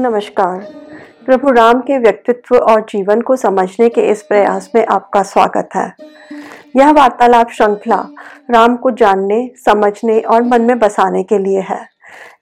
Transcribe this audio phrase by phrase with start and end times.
[0.00, 0.58] नमस्कार।
[1.26, 5.94] प्रभु राम के व्यक्तित्व और जीवन को समझने के इस प्रयास में आपका स्वागत है।
[6.76, 7.96] यह वार्तालाप श्रृंखला
[8.50, 11.88] राम को जानने, समझने और मन में बसाने के लिए है।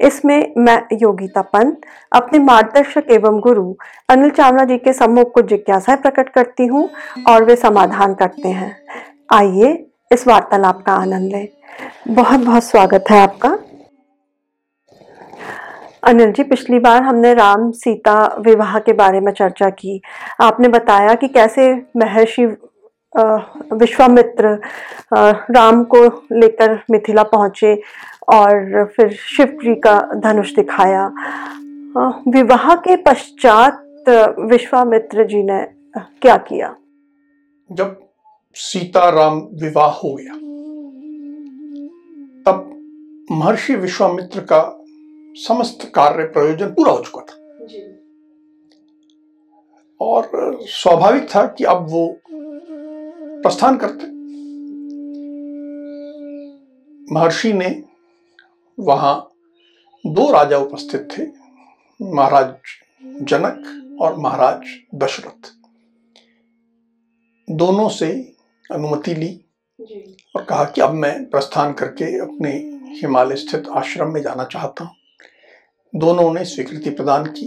[0.01, 1.81] इसमें मैं योगिता पंत
[2.13, 3.75] अपने मार्गदर्शक एवं गुरु
[4.09, 6.89] अनिल चावला जी के सम्मुख को जिज्ञासाएँ प्रकट करती हूँ
[7.29, 8.77] और वे समाधान करते हैं।
[9.33, 11.49] आइए इस वार्तालाप का आनंद लें।
[12.09, 13.59] बहुत बहुत स्वागत है आपका।
[16.03, 20.01] अनिल जी, पिछली बार हमने राम सीता विवाह के बारे में चर्चा की।
[20.41, 22.45] आपने बताया कि कैसे महर्षि
[23.75, 24.49] विश्वामित्र
[25.13, 27.75] राम को लेकर मिथिला पहुँचे
[28.29, 31.07] और फिर शिव जी का धनुष दिखाया।
[32.29, 34.09] विवाह के पश्चात
[34.43, 35.65] विश्वामित्र जी ने
[35.97, 36.75] क्या किया?
[37.71, 37.97] जब
[38.57, 40.35] सीता राम विवाह हो गया,
[42.45, 42.71] तब
[43.31, 44.61] महर्षि विश्वामित्र का
[45.37, 47.41] समस्त कार्य प्रयोजन पूरा हो चुका था।
[50.01, 54.11] और स्वाभाविक था कि अब वो प्रस्थान करते।
[57.15, 57.69] महर्षि ने
[58.79, 59.15] वहाँ
[60.05, 61.27] दो राजा उपस्थित थे
[62.01, 62.55] महाराज
[63.23, 64.63] जनक और महाराज
[64.95, 65.53] दशरथ।
[67.49, 68.11] दोनों से
[68.71, 69.35] अनुमति ली
[70.37, 72.51] और कहा कि अब मैं प्रस्थान करके अपने
[73.01, 74.97] हिमालय स्थित आश्रम में जाना चाहता हूँ।
[75.97, 77.47] दोनों ने स्वीकृति प्रदान की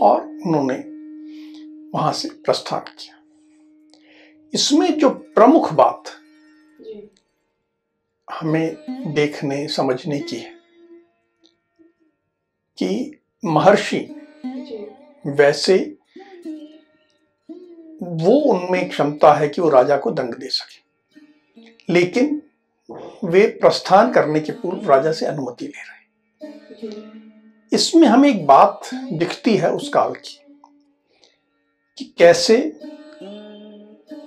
[0.00, 0.74] और उन्होंने
[1.94, 3.14] वहाँ से प्रस्थान किया।
[4.54, 6.02] इसमें जो प्रमुख बात
[8.32, 8.76] हमें
[9.14, 10.52] देखने समझने की है
[12.78, 14.28] कि महर्षि
[15.26, 15.96] वैसे
[18.02, 22.42] वो उनमें क्षमता है कि वो राजा को दंड दे सके। लेकिन
[23.24, 25.98] वे प्रस्थान करने के पूर्व राजा से अनुमति ले रहे
[27.72, 30.38] इसमें हमें एक बात दिखती है उस काल की,
[31.98, 32.56] कि कैसे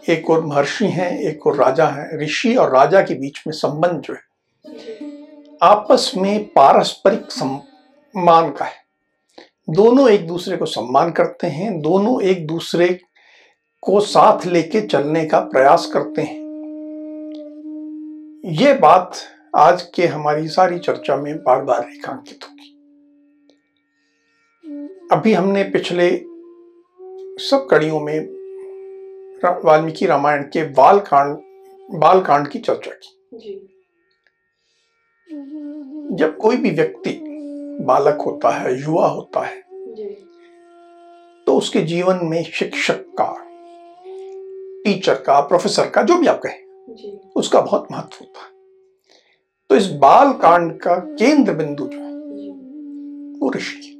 [0.09, 4.01] एक और महर्षि हैं, एक और राजा है, ऋषि और राजा के बीच में संबंध
[4.01, 4.21] जो है,
[5.63, 8.79] आपस में पारस्परिक सम्मान का है।
[9.69, 12.87] दोनों एक दूसरे को सम्मान करते हैं, दोनों एक दूसरे
[13.81, 16.39] को साथ लेके चलने का प्रयास करते हैं।
[18.51, 19.17] ये बात
[19.55, 22.50] आज के हमारी सारी चर्चा में बार बार रेखांकित होगी
[25.11, 26.09] अभी हमने पिछले
[27.39, 28.19] सब कड़ियों में
[29.65, 31.35] वाल्मीकि रामायण के बाल कांड
[31.89, 33.69] बाल कांड की चर्चा की।
[36.15, 37.17] जब कोई भी व्यक्ति
[37.81, 39.59] बालक होता है युवा होता है
[41.47, 43.31] तो उसके जीवन में शिक्षक का
[44.83, 48.49] टीचर का प्रोफेसर का जो भी आप कहें उसका बहुत महत्व होता है।
[49.69, 52.13] तो इस बाल कांड का केंद्र बिंदु जो है
[53.39, 53.97] वो ऋषि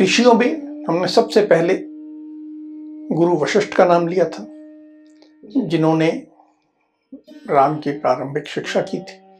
[0.00, 1.78] ऋषियों में हमने सबसे पहले
[3.16, 4.44] गुरु वशिष्ठ का नाम लिया था,
[5.56, 6.26] जिन्होंने
[7.50, 9.38] राम की प्रारंभिक शिक्षा की थी।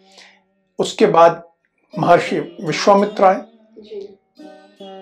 [0.78, 1.48] उसके बाद
[1.98, 3.40] महर्षि विश्वामित्र आए।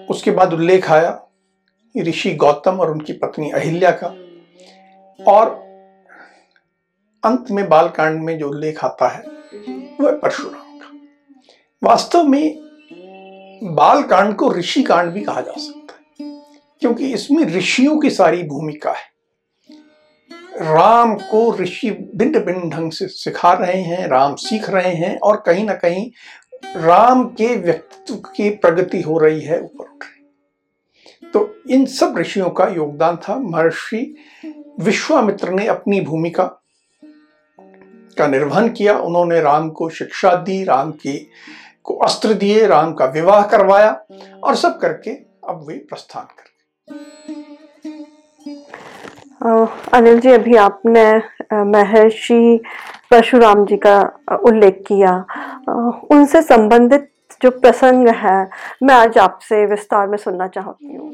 [0.06, 1.28] उसके बाद उल्लेख आया
[1.98, 4.08] ऋषि गौतम और उनकी पत्नी अहिल्या का।
[5.32, 5.48] और
[7.24, 9.22] अंत में बालकांड में जो उल्लेख आता है,
[10.00, 10.98] वह परशुराम का।
[11.82, 12.65] वास्तव में
[13.62, 16.30] बाल कांड को ऋषि कांड भी कहा जा सकता है,
[16.82, 19.14] क्योंकि इसमें ऋषियों की सारी भूमिका है।
[20.62, 25.42] राम को ऋषि भिन्न भिन्न ढंग से सिखा रहे हैं, राम सीख रहे हैं, और
[25.46, 26.10] कहीं ना कहीं
[26.76, 32.50] राम के व्यक्तित्व की प्रगति हो रही है ऊपर उठ रही। तो इन सब ऋषियों
[32.50, 34.14] का योगदान था। महर्षि
[34.80, 36.44] विश्वामित्र ने अपनी भूमिका
[38.16, 41.18] का निर्वहन किया। उन्होंने राम को शिक्षा दी, राम की
[41.86, 43.90] को अस्त्र दिए राम का विवाह करवाया
[44.44, 45.10] और सब करके
[45.48, 46.44] अब वे प्रस्थान कर
[49.94, 51.04] अनिल जी अभी आपने
[51.64, 52.60] महर्षि
[53.10, 53.98] परशुराम जी का
[54.44, 55.12] उल्लेख किया।
[56.10, 57.10] उनसे संबंधित
[57.42, 58.38] जो प्रसंग है
[58.82, 61.10] मैं आज आपसे विस्तार में सुनना चाहती हूँ।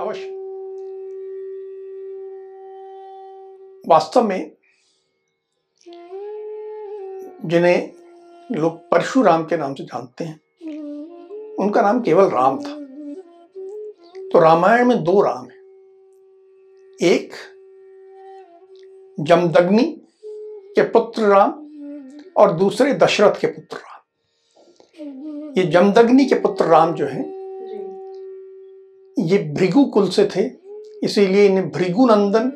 [0.00, 0.28] अवश्य।
[3.84, 4.50] वास्तव में
[7.44, 7.97] जिन्हें
[8.52, 10.40] लोग परशुराम के नाम से जानते हैं।
[11.56, 12.70] उनका नाम केवल राम था।
[14.32, 15.58] तो रामायण में दो राम है।
[17.02, 17.30] एक
[19.20, 20.00] जमदग्नि
[20.76, 21.50] के पुत्र राम
[22.36, 23.98] और दूसरे दशरथ के पुत्र राम।
[25.58, 27.20] ये जमदग्नि के पुत्र राम जो है,
[29.28, 30.50] ये भृगु कुल से थे,
[31.04, 32.52] इसीलिए इन्हें भृगुनंदन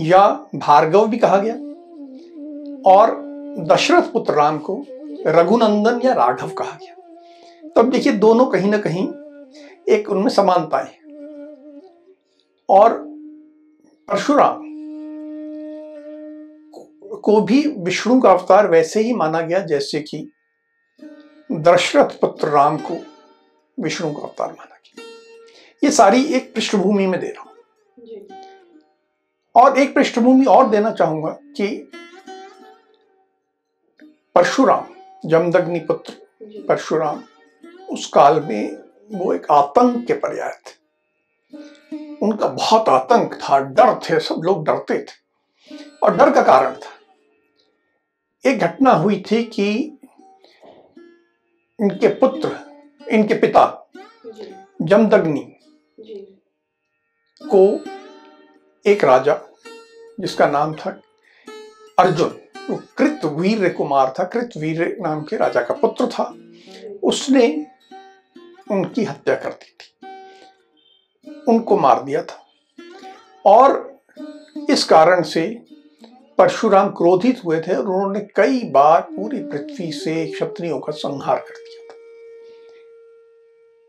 [0.00, 1.54] या भार्गव भी कहा गया।
[2.86, 4.84] और दशरथ पुत्र राम को
[5.26, 6.94] रघुनंदन या राघव कहा गया।
[7.68, 9.06] तो अब देखिए दोनों कहीं ना कहीं
[9.88, 10.98] एक उनमें समानता है
[12.68, 12.94] और
[14.08, 14.62] परशुराम
[17.16, 20.30] को भी विष्णु का अवतार वैसे ही माना गया जैसे कि
[21.52, 22.96] दशरथ पुत्र राम को
[23.78, 25.04] विष्णु का अवतार माना गया।
[25.84, 27.50] ये सारी एक पृष्ठभूमि में दे रहा हूँ।
[29.54, 31.66] और एक पृष्ठभूमि और देना चाहूँगा कि
[34.34, 34.86] परशुराम
[35.26, 36.12] जमदग्नि पुत्र
[36.68, 37.22] परशुराम
[37.90, 38.82] उस काल में
[39.12, 40.78] वो एक आतंक के पर्याय थे।
[42.22, 46.90] उनका बहुत आतंक था डर थे सब लोग डरते थे। और डर का कारण था।
[48.50, 49.98] एक घटना हुई थी कि
[51.80, 52.58] इनके पुत्र
[53.10, 53.90] इनके पिता
[54.82, 55.56] जमदग्नि
[57.54, 57.84] को
[58.90, 59.40] एक राजा
[60.20, 61.00] जिसका नाम था
[61.98, 66.34] अर्जुन वो कृत वीर कुमार था, कृत वीर नाम के राजा का पुत्र था।
[67.02, 67.66] उसने
[68.70, 69.86] उनकी हत्या कर दी थी।
[71.48, 72.46] उनको मार दिया था।
[73.46, 73.98] और
[74.70, 75.62] इस कारण से
[76.38, 81.54] परशुराम क्रोधित हुए थे और उन्होंने कई बार पूरी पृथ्वी से क्षत्रियों का संहार कर
[81.54, 81.94] दिया था।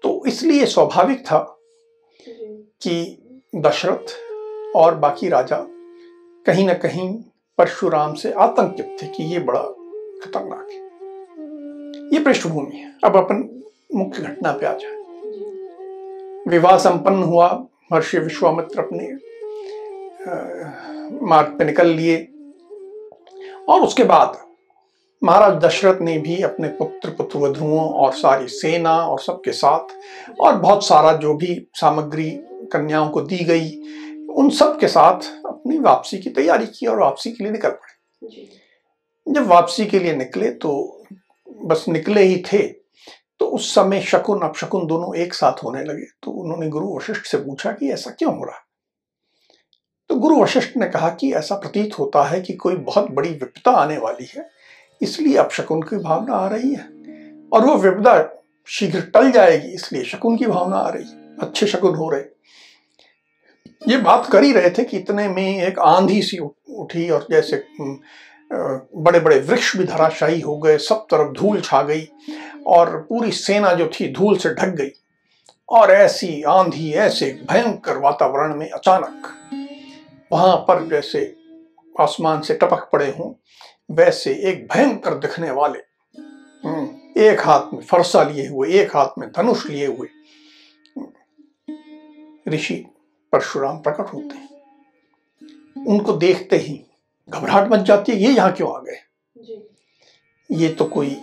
[0.04, 1.60] तो इसलिए स्वाभाविक था
[2.82, 3.18] कि
[3.56, 4.18] दशरथ
[4.76, 5.68] और बाकी राजा
[6.46, 7.24] कहीं ना कहीं
[7.58, 9.62] परशुराम से आतंकित थे कि ये बड़ा
[10.24, 10.80] खतरनाक है।
[12.14, 13.64] ये पृष्ठभूमि है। अब अपन
[13.96, 15.02] मुख्य घटना पे आ जाए।
[16.48, 19.14] विवाह संपन्न हुआ। महर्षि विश्वामित्र अपने
[21.26, 22.28] मार्ग पे निकल लिए।
[23.70, 24.38] और उसके बाद
[25.24, 29.94] महाराज दशरथ ने भी अपने पुत्र, पुत्रवधुओं और सारी सेना और सबके साथ
[30.40, 32.32] और बहुत सारा जो भी सामग्री,
[32.74, 33.78] कन्याओं को दी गई,
[34.28, 38.46] उन सब के साथ अपनी वापसी की तैयारी की और वापसी के लिए निकल पड़े।
[39.28, 40.72] जब वापसी के लिए निकले तो
[41.66, 42.62] बस निकले ही थे
[43.40, 47.38] तो उस समय शकुन अपशकुन दोनों एक साथ होने लगे। तो उन्होंने गुरु वशिष्ठ से
[47.38, 48.58] पूछा कि ऐसा क्यों हो रहा?
[50.10, 53.72] तो गुरु वशिष्ठ ने कहा कि ऐसा प्रतीत होता है कि कोई बहुत बड़ी विपदा
[53.72, 54.50] आने वाली है
[55.02, 56.84] इसलिए अब शकुन की भावना आ रही है।
[57.54, 58.14] और वो विपदा
[58.68, 62.22] शीघ्र टल जाएगी इसलिए शकुन की भावना आ रही है। अच्छे शकुन हो रहे।
[63.88, 67.64] ये बात कर ही रहे थे कि इतने में एक आंधी सी उठी और जैसे
[68.54, 72.08] बड़े बड़े वृक्ष भी धराशायी हो गए, सब तरफ़ धूल छा गई
[72.68, 74.90] और पूरी सेना जो थी धूल से ढक गई
[75.70, 79.28] और ऐसी आंधी, ऐसे भयंकर वातावरण में अचानक
[80.32, 81.36] वहाँ पर जैसे
[82.00, 83.34] आसमान से टपक पड़े हों,
[83.96, 85.80] वैसे एक भयंकर दिखने वाले
[87.30, 90.08] एक हाथ में फरसा लिए हुए, एक हाथ में धनुष लिए हुए
[92.50, 92.86] ऋषि
[93.32, 96.82] परशुराम प्रकट होते हैं। उनको देखते ही
[97.30, 98.98] घबराहट मच जाती है ये यहाँ क्यों आ गए?
[100.50, 101.16] ये तो कोई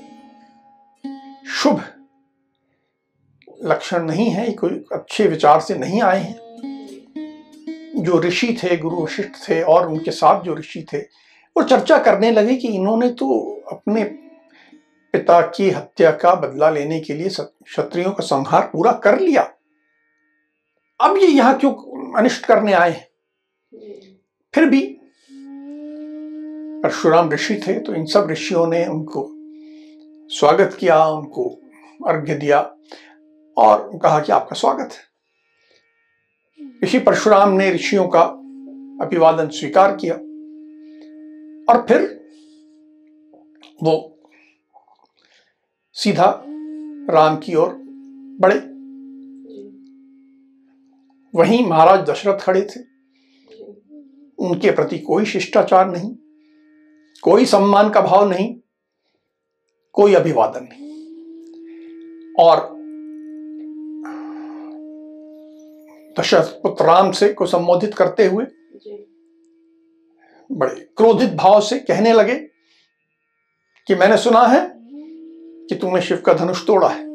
[1.50, 1.82] शुभ
[3.64, 6.36] लक्षण नहीं है कोई अच्छे विचार से नहीं आए हैं।
[7.96, 10.98] जो ऋषि थे गुरु वशिष्ठ थे और उनके साथ जो ऋषि थे
[11.56, 13.28] वो चर्चा करने लगे कि इन्होंने तो
[13.72, 14.04] अपने
[15.14, 19.42] पिता की हत्या का बदला लेने के लिए क्षत्रियों का संहार पूरा कर लिया।
[21.00, 21.72] अब ये यहाँ क्यों
[22.18, 23.06] अनिष्ट करने आए हैं?
[24.54, 24.80] फिर भी
[26.82, 29.28] परशुराम ऋषि थे तो इन सब ऋषियों ने उनको
[30.30, 31.44] स्वागत किया, उनको
[32.06, 32.60] अर्घ्य दिया
[33.56, 35.06] और कहा कि आपका स्वागत है।
[36.84, 38.22] ऋषि परशुराम ने ऋषियों का
[39.04, 40.14] अभिवादन स्वीकार किया
[41.68, 42.02] और फिर
[43.82, 43.94] वो
[45.96, 46.44] सीधा
[47.10, 47.74] राम की ओर
[48.40, 48.77] बढ़े।
[51.34, 52.80] वहीं महाराज दशरथ खड़े थे।
[54.38, 56.14] उनके प्रति कोई शिष्टाचार नहीं
[57.22, 58.54] कोई सम्मान का भाव नहीं
[59.92, 60.86] कोई अभिवादन नहीं।
[62.38, 62.60] और
[66.20, 68.44] दशरथ पुत्र राम से को संबोधित करते हुए
[70.50, 72.34] बड़े क्रोधित भाव से कहने लगे
[73.86, 74.60] कि मैंने सुना है
[75.68, 77.06] कि तुमने शिव का धनुष तोड़ा है।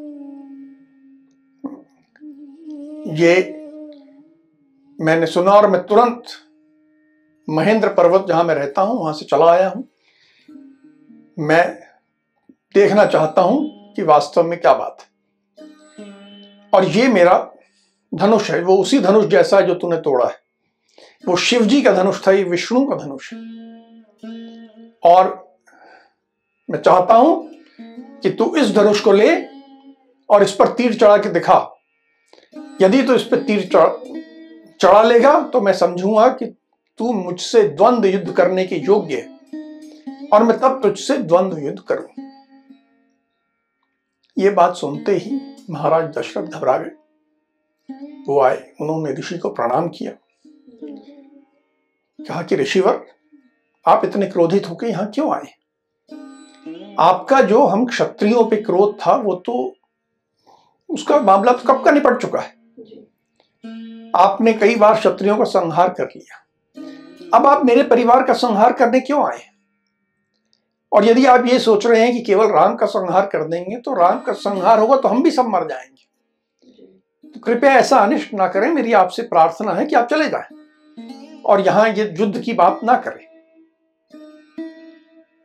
[3.15, 3.62] ये
[5.03, 6.23] मैंने सुना और मैं तुरंत
[7.49, 9.87] महेंद्र पर्वत जहाँ मैं रहता हूँ, वहाँ से चला आया हूँ।
[11.39, 11.79] मैं
[12.75, 15.07] देखना चाहता हूँ कि वास्तव में क्या बात है।
[16.73, 17.51] और ये मेरा
[18.15, 20.41] धनुष है, वो उसी धनुष जैसा है जो तूने तोड़ा है।
[21.27, 23.39] वो शिव जी का धनुष था, ये विष्णु का धनुष है।
[25.03, 25.55] और
[26.69, 27.51] मैं चाहता हूँ
[28.21, 29.45] कि तू इस धनुष को ले
[30.29, 31.81] और इस पर तीर चढ़ा के दिखा।
[32.81, 33.87] यदि तू इस पर तीर चढ़ा
[35.03, 36.45] लेगा तो मैं समझूँगा कि
[36.97, 42.07] तू मुझसे द्वंद्व युद्ध करने के योग्य है। और मैं तब तुझसे द्वंद्व युद्ध करूँ।
[44.37, 46.91] ये बात सुनते ही महाराज दशरथ घबरा गए
[48.27, 50.11] वो आए, उन्होंने ऋषि को प्रणाम किया।
[52.27, 53.05] कहा कि ऋषिवर,
[53.87, 55.53] आप इतने क्रोधित होकर यहाँ क्यों आए?
[56.99, 59.75] आपका जो हम क्षत्रियों पे क्रोध था, वो तो
[60.89, 62.62] उसका मामला तो कब का निपट चुका है?
[64.15, 66.39] आपने कई बार क्षत्रियों का संहार कर लिया।
[67.33, 69.41] अब आप मेरे परिवार का संहार करने क्यों आए?
[70.91, 73.93] और यदि आप ये सोच रहे हैं कि केवल राम का संहार कर देंगे तो
[73.93, 78.47] राम का संहार होगा तो हम भी सब मर जाएँगे। तो कृपया ऐसा अनिष्ट ना
[78.47, 82.79] करें, मेरी आपसे प्रार्थना है कि आप चले जाएँ। और यहाँ ये युद्ध की बात
[82.83, 83.27] ना करें।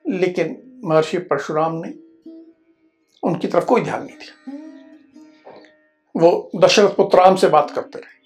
[0.09, 1.95] लेकिन महर्षि परशुराम ने
[3.23, 4.53] उनकी तरफ़ कोई ध्यान नहीं दिया।
[6.17, 8.18] वो दशरथ पुत्र राम से बात करते रहे।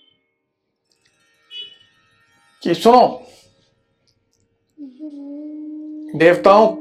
[2.62, 3.22] कि सुनो।
[6.18, 6.76] देवताओं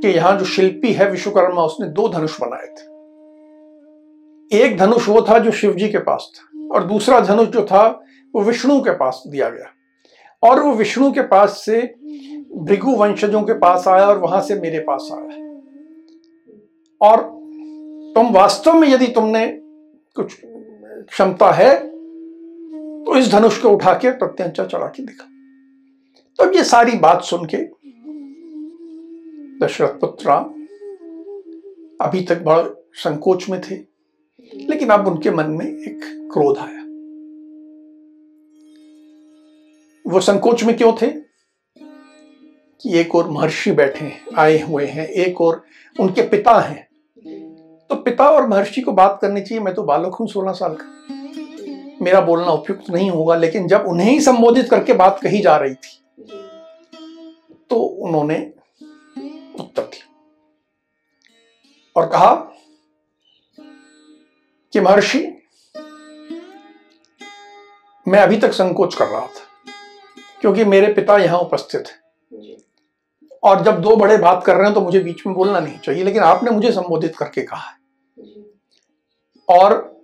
[0.00, 2.96] के यहाँ जो शिल्पी है विश्वकर्मा, उसने दो धनुष बनाए थे।
[4.58, 8.04] एक धनुष वो था जो शिव जी के पास था और दूसरा धनुष जो था
[8.34, 9.72] वो विष्णु के पास दिया गया।
[10.42, 11.94] और वो विष्णु के पास से
[12.56, 15.46] भृगु वंशजों के पास आया और वहाँ से मेरे पास आया।
[17.00, 17.22] और
[18.14, 19.46] तुम वास्तव में यदि तुमने
[20.16, 20.40] कुछ
[21.08, 21.95] क्षमता है
[23.16, 25.24] इस धनुष को उठा के प्रत्यंचा चढ़ा के दिखा।
[26.38, 27.56] तो ये सारी बात सुन के
[29.66, 30.30] दशरथ पुत्र
[32.00, 33.74] अभी तक बड़ा संकोच में थे,
[34.54, 36.82] लेकिन अब उनके मन में एक क्रोध आया।
[40.12, 41.26] वो संकोच में क्यों थे?
[42.80, 45.64] कि एक और महर्षि बैठे हैं, आए हुए हैं, एक और
[46.00, 46.88] उनके पिता हैं।
[47.88, 51.15] तो पिता और महर्षि को बात करनी चाहिए, मैं तो बालक हूँ सोलह साल का।
[52.02, 55.74] मेरा बोलना उपयुक्त नहीं होगा लेकिन जब उन्हें ही संबोधित करके बात कही जा रही
[55.74, 56.00] थी
[57.70, 58.38] तो उन्होंने
[59.60, 60.04] उत्तर दिया
[61.96, 62.34] और कहा
[64.72, 65.20] कि महर्षि
[68.06, 69.72] मैं अभी तक संकोच कर रहा था
[70.40, 72.56] क्योंकि मेरे पिता यहाँ उपस्थित हैं।
[73.42, 76.04] और जब दो बड़े बात कर रहे हैं तो मुझे बीच में बोलना नहीं चाहिए
[76.04, 77.76] लेकिन आपने मुझे संबोधित करके कहा है।
[79.48, 79.95] और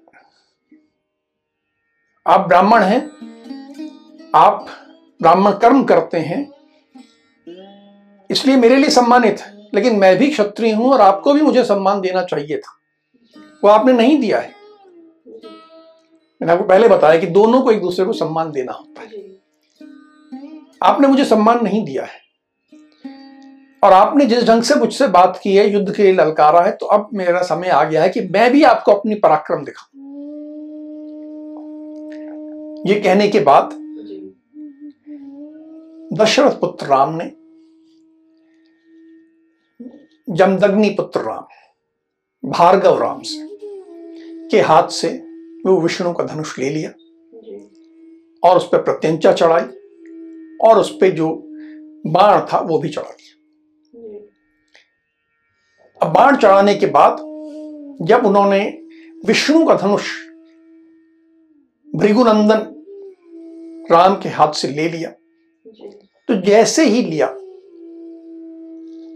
[2.26, 3.00] आप ब्राह्मण हैं,
[4.34, 4.66] आप
[5.20, 6.40] ब्राह्मण कर्म करते हैं,
[8.30, 12.00] इसलिए मेरे लिए सम्मानित है, लेकिन मैं भी क्षत्रिय हूँ और आपको भी मुझे सम्मान
[12.00, 12.76] देना चाहिए था।
[13.64, 14.54] वो आपने नहीं दिया है।
[16.40, 19.22] मैंने आपको पहले बताया कि दोनों को एक दूसरे को सम्मान देना होता है।
[20.82, 22.20] आपने मुझे सम्मान नहीं दिया है।
[23.82, 26.86] और आपने जिस ढंग से मुझसे बात की है, युद्ध के लिए ललकारा है तो
[26.86, 29.91] अब मेरा समय आ गया है कि मैं भी आपको अपनी पराक्रम दिखाऊँ।
[32.86, 33.70] ये कहने के बाद
[36.18, 37.24] दशरथ पुत्र राम ने
[40.36, 41.46] जमदग्नि पुत्र राम
[42.50, 43.48] भार्गव राम से
[44.50, 45.08] के हाथ से
[45.66, 46.90] वो विष्णु का धनुष ले लिया
[48.48, 49.64] और उस पर प्रत्यंचा चढ़ाई
[50.60, 51.42] और उस पर जो
[52.06, 54.18] बाण था वो भी चढ़ा दिया।
[56.02, 57.16] अब बाण चढ़ाने के बाद
[58.06, 58.82] जब उन्होंने
[59.26, 60.21] विष्णु का धनुष
[61.94, 62.60] भृगुनंदन
[63.90, 65.10] राम के हाथ से ले लिया।
[66.28, 67.26] तो जैसे ही लिया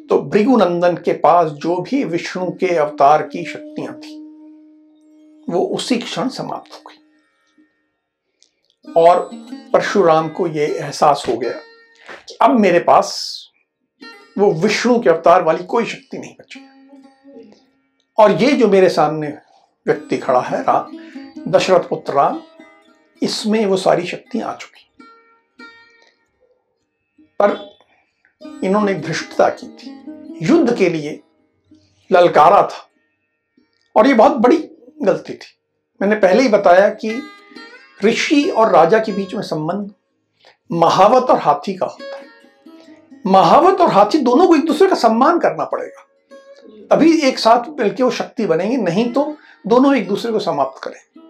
[0.09, 4.15] तो भृगुनंदन के पास जो भी विष्णु के अवतार की शक्तियाँ थी
[5.49, 6.97] वो उसी क्षण समाप्त हो गई।
[8.97, 9.31] और
[9.73, 11.53] परशुराम को यह एहसास हो गया
[12.29, 13.09] कि अब मेरे पास
[14.39, 16.61] वो विष्णु के अवतार वाली कोई शक्ति नहीं बची
[18.19, 19.29] और ये जो मेरे सामने
[19.87, 20.99] व्यक्ति खड़ा है राम
[21.49, 22.41] दशरथ पुत्र राम
[23.23, 25.05] इसमें वो सारी शक्ति आ चुकी।
[27.43, 27.79] पर
[28.65, 30.05] इन्होंने धृष्टता की थी।
[30.43, 31.21] युद्ध के लिए
[32.13, 32.91] ललकारा था।
[33.97, 34.71] और ये बहुत बड़ी
[35.03, 35.59] गलती थी।
[36.03, 37.23] मैंने पहले ही बताया कि
[38.05, 39.91] ऋषि और राजा के बीच में संबंध
[40.73, 42.27] महावत और हाथी का होता है।
[43.27, 46.07] महावत और हाथी दोनों को एक दूसरे का सम्मान करना पड़ेगा।
[46.91, 51.26] तभी एक साथ मिलकर वो शक्ति बनेंगे, नहीं तो दोनों एक दूसरे को समाप्त करें।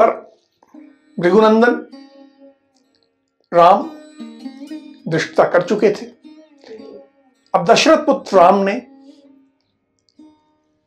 [0.00, 0.36] पर
[1.20, 1.86] भृगुनंदन
[3.54, 3.90] राम
[5.08, 6.06] दृष्टता कर चुके थे।
[7.54, 8.80] अब दशरथ पुत्र राम ने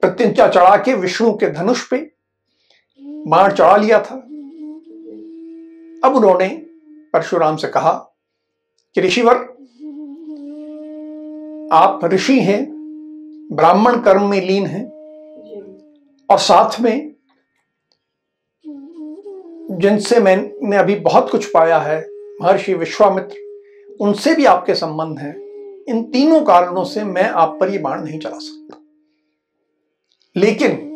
[0.02, 2.12] प्रत्यंचा चढ़ा के विष्णु के धनुष पे
[3.04, 4.16] बाण चढ़ा लिया था।
[6.08, 6.50] अब उन्होंने
[7.14, 7.92] परशुराम से कहा
[8.96, 9.36] कि, ऋषिवर,
[11.72, 12.72] आप ऋषि हैं,
[13.52, 14.86] ब्राह्मण कर्म में लीन हैं
[16.30, 17.11] और साथ में
[19.82, 22.10] जिनसे मैंने अभी बहुत कुछ पाया है
[22.42, 23.36] महर्षि विश्वामित्र
[24.00, 25.36] उनसे भी आपके संबंध हैं।
[25.90, 28.78] इन तीनों कारणों से मैं आप पर यह बाण नहीं चला सकता।
[30.36, 30.92] लेकिन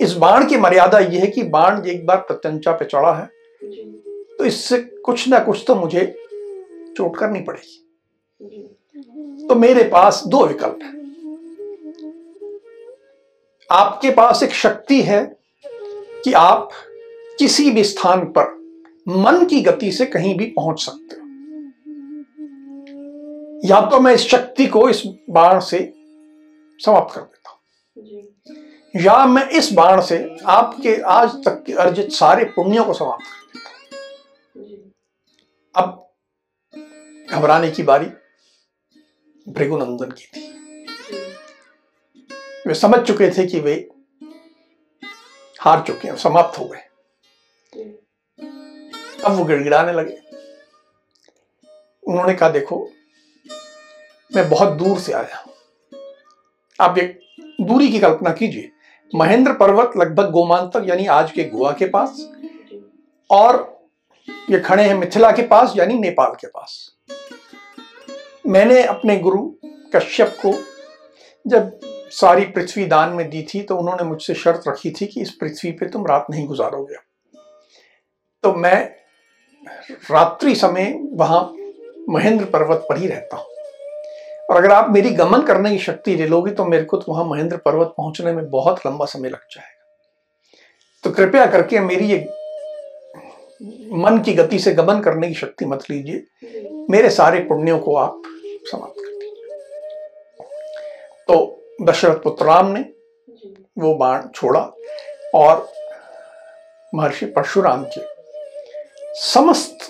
[0.00, 3.30] इस बाण की मर्यादा यह है कि बाण एक बार प्रत्यंचा पे चढ़ा है
[4.36, 6.16] तो इससे कुछ ना कुछ तो मुझे
[6.96, 7.86] चोट करनी पड़ेगी।
[9.46, 11.00] तो मेरे पास दो विकल्प है।
[13.70, 15.36] आपके पास एक शक्ति है
[16.24, 16.70] कि आप
[17.40, 18.44] किसी भी स्थान पर
[19.08, 21.26] मन की गति से कहीं भी पहुँच सकते हो।
[23.64, 25.78] या तो मैं इस शक्ति को इस बाण से
[26.80, 27.60] समाप्त कर देता हूँ।
[28.96, 33.46] या मैं इस बाण से आपके आज तक के अर्जित सारे पुण्यों को समाप्त कर
[33.46, 34.92] देता हूँ।
[35.74, 36.10] अब
[37.30, 38.06] घबराने की बारी।
[39.48, 40.48] भृगुनंदन की थी।
[42.66, 43.88] वे समझ चुके थे कि वे
[45.60, 46.89] हार चुके हैं समाप्त हो गए।
[47.72, 50.18] अब वो गिड़गिड़ाने लगे।
[52.04, 52.88] उन्होंने कहा, देखो,
[54.32, 55.44] मैं बहुत दूर से आया
[56.78, 57.18] आप एक
[57.60, 58.70] दूरी की कल्पना कीजिए।
[59.12, 62.20] महेंद्र पर्वत लगभग गोमांतक यानी आज के गोवा के पास,
[63.30, 63.88] और
[64.50, 66.96] ये खड़े हैं मिथिला के पास, यानी नेपाल के पास।
[68.46, 69.42] मैंने अपने गुरु
[69.96, 70.52] कश्यप को
[71.46, 71.78] जब
[72.12, 75.70] सारी पृथ्वी दान में दी थी तो उन्होंने मुझसे शर्त रखी थी कि इस पृथ्वी
[75.70, 77.09] पे तुम रात नहीं गुजारोगे।
[78.44, 78.90] तो मैं
[80.10, 81.42] रात्रि समय वहाँ
[82.08, 83.46] महेंद्र पर्वत पर ही रहता हूँ।
[84.48, 87.24] और अगर आप मेरी गमन करने की शक्ति ले लोगे तो मेरे को तो वहाँ
[87.24, 89.86] महेंद्र पर्वत पहुँचने में बहुत लंबा समय लग जाएगा।
[91.04, 92.18] तो कृपया करके मेरी ये
[93.94, 98.22] मन की गति से गमन करने की शक्ति मत लीजिए। मेरे सारे पुण्यों को आप
[98.66, 99.58] समाप्त कर दीजिए।
[101.28, 101.36] तो
[101.82, 102.80] दशरथ पुत्र राम ने
[103.78, 104.60] वो बाण छोड़ा
[105.34, 105.68] और
[106.94, 108.00] महर्षि परशुराम के
[109.14, 109.88] समस्त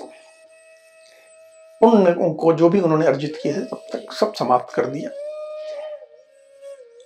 [1.80, 5.10] उन को जो भी उन्होंने अर्जित किए थे तब तक सब समाप्त कर दिया।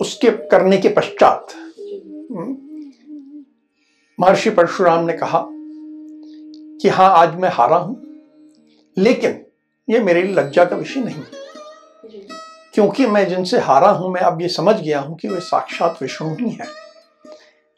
[0.01, 2.57] उसके करने के पश्चात हम्म,
[4.19, 5.45] महर्षि परशुराम ने कहा
[6.83, 8.03] कि हाँ आज मैं हारा हूँ
[8.97, 9.45] लेकिन
[9.89, 11.23] ये मेरे लिए लज्जा का विषय नहीं
[12.75, 16.35] क्योंकि मैं जिनसे हारा हूँ मैं अब ये समझ गया हूँ कि वे साक्षात विष्णु
[16.35, 16.67] ही है।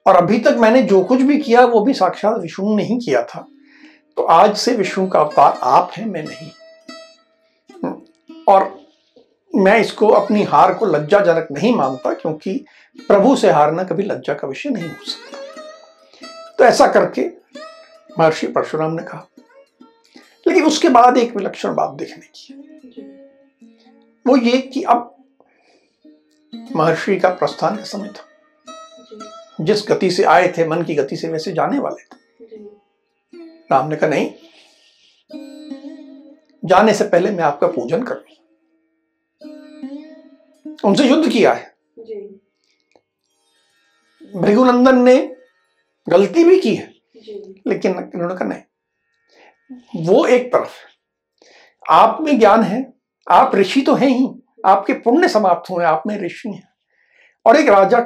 [0.07, 3.23] और अभी तक मैंने जो कुछ भी किया वो भी साक्षात विष्णु ने ही किया
[3.23, 3.47] था।
[4.17, 6.51] तो आज से विष्णु का अवतार आप हैं, मैं नहीं।
[8.49, 8.75] और
[9.53, 12.65] मैं इसको अपनी हार को लज्जाजनक नहीं मानता, क्योंकि
[12.99, 15.39] प्रभु से हारना कभी लज्जा का विषय नहीं हो सकता।
[16.59, 17.27] तो ऐसा करके
[18.19, 19.27] महर्षि परशुराम ने कहा,
[20.47, 22.55] लेकिन उसके बाद एक विलक्षण बात देखने की
[24.27, 25.13] वो ये कि अब
[26.77, 28.25] महर्षि का प्रस्थान का समय था।
[29.61, 32.25] जिस गति से आए थे, मन की गति से वैसे जाने वाले थे।
[33.73, 34.31] राम ने कहा नहीं
[36.63, 38.25] जाने से पहले मैं आपका पूजन कर
[40.85, 41.75] उनसे युद्ध किया है।
[44.35, 45.17] भृगुनंदन ने
[46.07, 46.87] गलती भी की है
[47.67, 50.75] लेकिन उन्होंने कहा नहीं वो एक तरफ़
[51.87, 52.81] आप में ज्ञान है
[53.27, 54.29] आप ऋषि तो हैं ही
[54.65, 56.69] आपके पुण्य समाप्त हुए आप में ऋषि हैं।
[57.47, 57.99] और एक राजा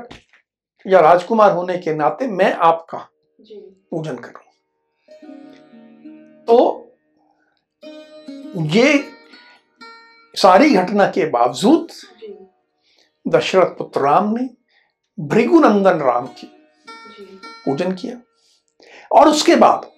[0.87, 2.99] या राजकुमार होने के नाते मैं आपका
[3.39, 4.50] पूजन करूँ
[6.51, 6.97] तो
[8.57, 9.13] ये
[10.35, 11.89] सारी घटना के बावजूद
[13.29, 14.49] दशरथ पुत्र राम ने
[15.21, 16.47] भृगुनंदन राम की
[17.65, 18.17] पूजन किया
[19.13, 19.91] और उसके बाद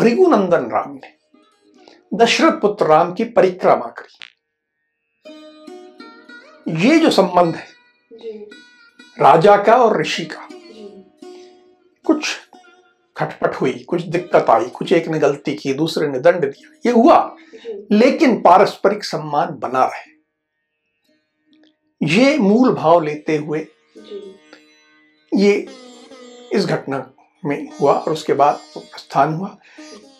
[0.00, 1.12] भृगुनंदन राम ने
[2.14, 4.14] दशरथ पुत्र राम की परिक्रमा करी।
[6.86, 7.66] ये जो संबंध है
[9.20, 10.48] राजा का और ऋषि का
[12.06, 12.43] कुछ
[13.16, 16.92] खटपट हुई कुछ दिक्कत आई कुछ एक ने गलती की दूसरे ने दंड दिया ये
[16.92, 17.36] हुआ।
[17.92, 20.12] लेकिन पारस्परिक सम्मान बना रहे।
[22.02, 23.66] ये मूल भाव लेते हुए
[25.34, 25.66] ये
[26.52, 27.12] इस घटना
[27.44, 28.60] में हुआ और उसके बाद
[28.98, 29.56] स्थान हुआ।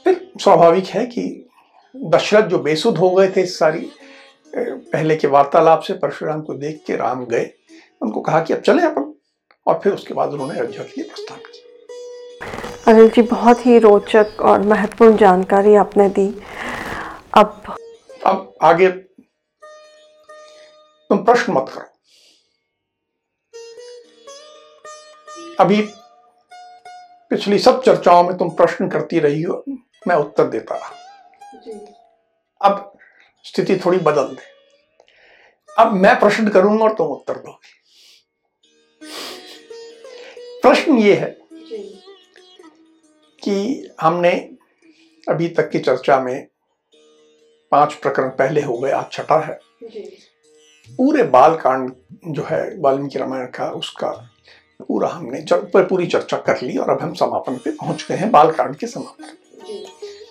[0.05, 1.49] फिर स्वाभाविक है कि
[1.97, 3.91] दशरथ जो बेसुध हो गए थे इस सारी
[4.57, 7.51] पहले के वार्तालाप से परशुराम को देख के राम गए।
[8.03, 9.15] उनको कहा कि अब चले अपन।
[9.67, 11.11] और फिर उसके बाद उन्होंने अयोध्या के लिए
[12.89, 16.27] अनिल जी बहुत ही रोचक और महत्वपूर्ण जानकारी आपने दी।
[17.35, 17.77] अब
[18.27, 18.89] अब आगे
[21.11, 21.93] तुम प्रश्न मत करो।
[25.61, 25.81] अभी
[27.31, 29.63] पिछली सब चर्चाओं में तुम प्रश्न करती रही हो
[30.09, 30.91] मैं उत्तर देता। रहा
[32.61, 32.93] अब
[33.47, 34.43] स्थिति थोड़ी बदल दे।
[35.69, 37.73] अब मैं प्रश्न करूँगा और तुम उत्तर दोगे।
[40.63, 41.31] प्रश्न ये है
[43.45, 44.31] कि हमने
[45.27, 46.47] अभी तक की चर्चा में
[47.73, 49.59] पाँच प्रकरण पहले हो गए आज छठा है।
[50.91, 51.91] पूरे बाल कांड
[52.27, 54.11] जो है वाल्मीकि रामायण का उसका
[54.89, 58.31] पूरा हमने पर पूरी चर्चा कर ली और अब हम समापन पे पहुँच गए हैं
[58.31, 59.85] बाल कांड के समापन।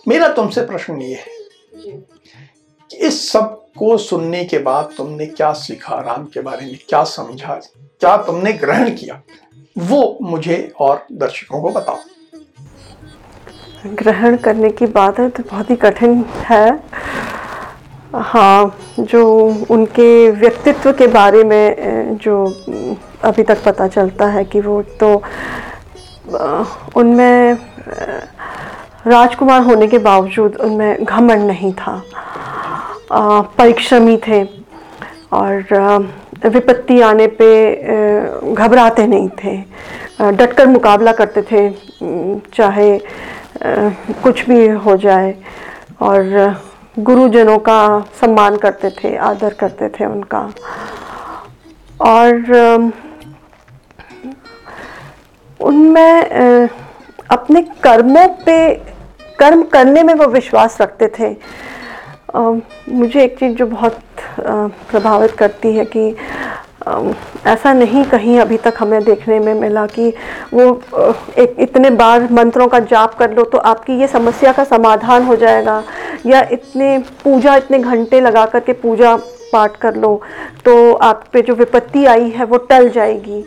[0.07, 1.25] मेरा तुमसे प्रश्न ये है
[1.75, 7.59] कि इस सबको सुनने के बाद तुमने क्या सीखा राम के बारे में क्या समझा
[7.75, 9.21] क्या तुमने ग्रहण किया?
[9.77, 11.99] वो मुझे और दर्शकों को बताओ।
[13.85, 16.67] ग्रहण करने की बात है तो बहुत ही कठिन है।
[18.15, 19.25] हाँ जो
[19.69, 22.45] उनके व्यक्तित्व के बारे में जो
[23.23, 25.13] अभी तक पता चलता है कि वो तो
[26.95, 27.57] उनमें
[29.07, 32.01] राजकुमार होने के बावजूद उनमें घमंड नहीं था।
[33.57, 34.43] परिश्रमी थे
[35.33, 35.63] और
[36.45, 37.51] विपत्ति आने पे
[38.53, 39.57] घबराते नहीं थे।
[40.31, 41.69] डटकर मुकाबला करते थे
[42.55, 42.97] चाहे
[43.65, 45.33] कुछ भी हो जाए
[46.01, 46.55] और
[46.99, 50.41] गुरुजनों का सम्मान करते थे, आदर करते थे उनका।
[52.01, 52.91] और
[55.59, 56.69] उनमें
[57.31, 58.73] अपने कर्मों पे,
[59.39, 61.35] कर्म करने में वो विश्वास रखते थे।
[62.35, 63.99] मुझे एक चीज़ जो बहुत
[64.39, 66.15] प्रभावित करती है कि
[67.47, 70.09] ऐसा नहीं कहीं अभी तक हमें देखने में मिला कि
[70.53, 70.63] वो
[71.37, 75.35] एक इतने बार मंत्रों का जाप कर लो तो आपकी ये समस्या का समाधान हो
[75.35, 75.83] जाएगा।
[76.25, 79.15] या इतने पूजा, इतने घंटे लगा कर के पूजा
[79.53, 80.21] पाठ कर लो
[80.65, 83.43] तो आप पे जो विपत्ति आई है वो टल जाएगी।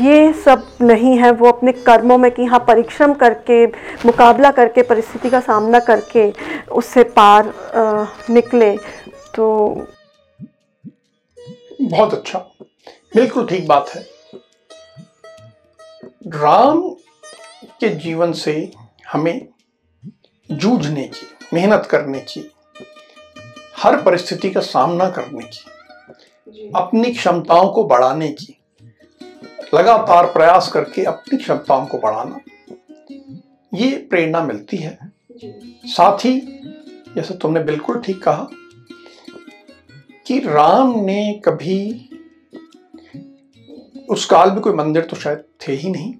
[0.00, 3.64] ये सब नहीं है। वो अपने कर्मों में कि हाँ परिश्रम करके,
[4.06, 6.32] मुकाबला करके, परिस्थिति का सामना करके
[6.72, 7.52] उससे पार
[8.30, 8.76] निकले।
[9.34, 9.46] तो
[11.90, 12.38] बहुत अच्छा।
[13.14, 14.02] बिल्कुल ठीक बात है।
[16.26, 16.80] राम
[17.80, 18.52] के जीवन से
[19.12, 19.46] हमें
[20.50, 22.40] जूझने की मेहनत करने की
[23.76, 28.56] हर परिस्थिति का सामना करने की अपनी क्षमताओं को बढ़ाने की
[29.74, 32.40] लगातार प्रयास करके अपनी क्षमताओं को बढ़ाना
[33.72, 34.98] ये प्रेरणा मिलती है।
[35.86, 36.40] साथ ही
[37.14, 38.48] जैसे तुमने बिल्कुल ठीक कहा
[40.30, 42.08] कि राम ने कभी
[44.08, 46.14] उस काल में कोई मंदिर तो शायद थे ही नहीं।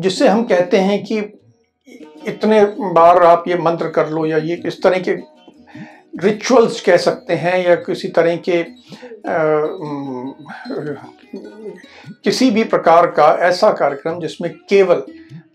[0.00, 1.18] जिससे हम कहते हैं कि
[2.26, 5.12] इतने बार आप ये मंत्र कर लो या ये इस तरह के
[6.18, 8.66] रिचुअल्स कह सकते हैं या किसी तरह के आ,
[12.24, 15.02] किसी भी प्रकार का ऐसा कार्यक्रम जिसमें केवल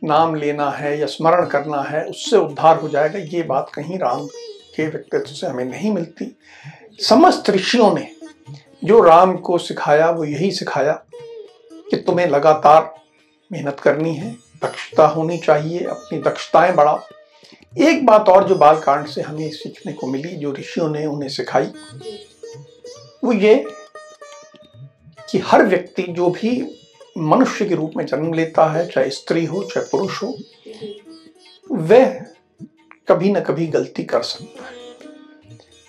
[0.04, 4.28] नाम लेना है या स्मरण करना है उससे उद्धार हो जाएगा ये बात कहीं राम
[4.78, 6.38] के व्यक्तित्व से हमें नहीं मिलती।
[7.00, 8.12] समस्त ऋषियों ने
[8.84, 10.94] जो राम को सिखाया, वो यही सिखाया
[11.92, 12.96] कि तुम्हें लगातार
[13.52, 14.32] मेहनत करनी है,
[14.64, 17.02] दक्षता होनी चाहिए, अपनी दक्षताएँ बढ़ाओ।
[17.78, 21.30] एक बात और जो बाल कांड से हमें सीखने को मिली, जो ऋषियों ने उन्हें
[21.30, 21.72] सिखाई,
[23.24, 23.66] वो ये
[25.30, 26.52] कि हर व्यक्ति जो भी
[27.18, 30.38] मनुष्य के रूप में जन्म लेता है, चाहे स्त्री हो, चाहे पुरुष हो,
[31.72, 32.26] वह
[33.08, 34.76] कभी ना कभी गलती कर सकता है।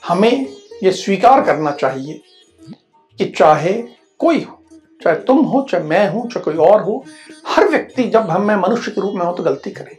[0.03, 0.47] हमें
[0.83, 2.21] यह स्वीकार करना चाहिए
[3.19, 3.73] कि चाहे
[4.21, 4.59] कोई हो,
[5.03, 7.05] चाहे तुम हो, चाहे मैं हूँ, चाहे कोई और हो,
[7.47, 9.97] हर व्यक्ति जब हम मैं मनुष्य के रूप में हो तो गलती करें।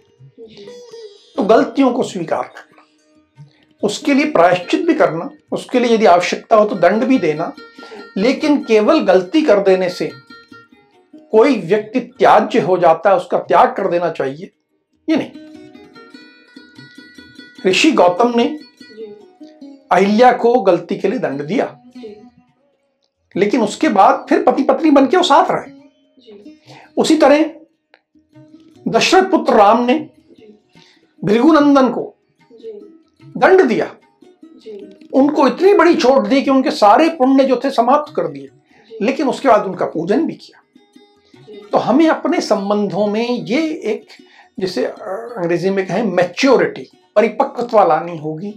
[1.35, 2.83] तो गलतियों को स्वीकार करना,
[3.83, 7.53] उसके लिए प्रायश्चित भी करना, उसके लिए यदि आवश्यकता हो तो दंड भी देना,
[8.17, 10.11] लेकिन केवल गलती कर देने से
[11.33, 14.51] कोई व्यक्ति त्याज्य हो जाता है, उसका त्याग कर देना चाहिए,
[15.07, 15.48] ये नहीं।
[17.65, 18.59] ऋषि गौतम ने
[19.91, 21.83] अहिल्या को गलती के लिए दंड दिया।
[23.35, 25.79] लेकिन उसके बाद फिर पति पत्नी बन के वो साथ रहे।
[26.97, 27.51] उसी तरह
[28.87, 30.09] दशरथ पुत्र राम ने
[31.23, 32.15] भृगुनंदन को
[33.37, 33.95] दंड दिया।
[35.13, 38.49] उनको इतनी बड़ी चोट दी कि उनके सारे पुण्य जो थे समाप्त कर दिए।
[39.01, 40.61] लेकिन उसके बाद उनका पूजन भी किया।
[41.71, 44.05] तो हमें अपने संबंधों में ये एक
[44.59, 46.89] जिसे अंग्रेज़ी में कहें मैच्योरिटी
[47.19, 48.51] परिपक्वता लानी होगी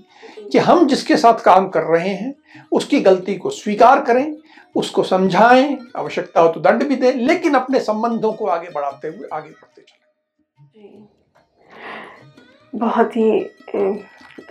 [0.53, 2.35] कि हम जिसके साथ काम कर रहे हैं,
[2.73, 4.37] उसकी गलती को स्वीकार करें,
[4.75, 9.29] उसको समझाएँ, आवश्यकता हो तो दंड भी दें, लेकिन अपने संबंधों को आगे बढ़ाते हुए
[9.33, 10.01] आगे बढ़ते चले।
[12.75, 13.41] बहुत ही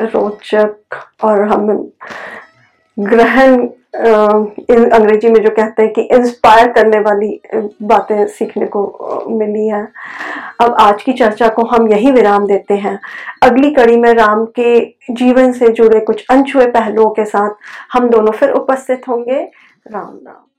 [0.01, 1.67] रोचक और हम
[2.97, 7.41] ग्रहण अंग्रेज़ी में जो कहते हैं कि इंस्पायर करने वाली
[7.81, 8.83] बातें सीखने को
[9.29, 9.87] मिली हैं।
[10.59, 12.99] अब आज की चर्चा को हम यही विराम देते हैं।
[13.43, 14.79] अगली कड़ी में राम के
[15.11, 17.49] जीवन से जुड़े कुछ अनछुए पहलुओं के साथ
[17.93, 19.39] हम दोनों फिर उपस्थित होंगे।
[19.87, 20.50] राम राम।